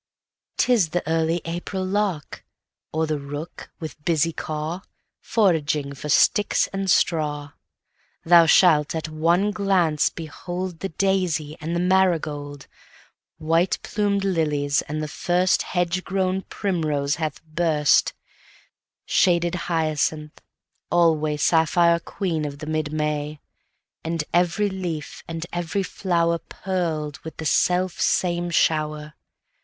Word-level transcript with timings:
'Tis 0.57 0.89
the 0.89 1.07
early 1.07 1.41
April 1.45 1.85
lark, 1.85 2.43
Or 2.91 3.05
the 3.05 3.19
rooks, 3.19 3.67
with 3.79 4.03
busy 4.03 4.33
caw, 4.33 4.81
Foraging 5.19 5.93
for 5.93 6.09
sticks 6.09 6.65
and 6.73 6.89
straw. 6.89 7.51
Thou 8.25 8.47
shalt, 8.47 8.95
at 8.95 9.09
one 9.09 9.51
glance, 9.51 10.09
beholdThe 10.09 10.97
daisy 10.97 11.55
and 11.61 11.75
the 11.75 11.79
marigold; 11.79 12.65
White 13.37 13.77
plum'd 13.83 14.23
lilies, 14.23 14.81
and 14.81 15.03
the 15.03 15.07
firstHedge 15.07 16.03
grown 16.03 16.41
primrose 16.49 17.17
that 17.17 17.21
hath 17.21 17.43
burst; 17.45 18.13
Shaded 19.05 19.53
hyacinth, 19.69 20.41
alwaySapphire 20.91 22.03
queen 22.03 22.43
of 22.45 22.57
the 22.57 22.65
mid 22.65 22.91
May; 22.91 23.39
And 24.03 24.23
every 24.33 24.67
leaf, 24.71 25.21
and 25.27 25.45
every 25.53 25.83
flowerPearled 25.83 27.23
with 27.23 27.37
the 27.37 27.45
self 27.45 28.01
same 28.01 28.49
shower. 28.49 29.13